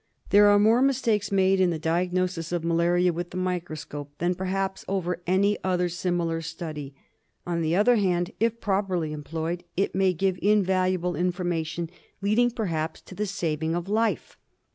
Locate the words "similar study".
5.89-6.95